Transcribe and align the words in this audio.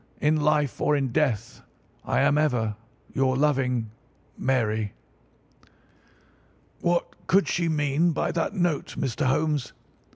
In 0.19 0.37
life 0.41 0.81
or 0.81 0.95
in 0.95 1.09
death, 1.09 1.61
I 2.03 2.21
am 2.21 2.35
ever 2.35 2.75
your 3.13 3.37
loving, 3.37 3.91
"'MARY.' 4.35 4.93
"What 6.79 7.27
could 7.27 7.47
she 7.47 7.69
mean 7.69 8.11
by 8.11 8.31
that 8.31 8.55
note, 8.55 8.95
Mr. 8.97 9.27
Holmes? 9.27 9.73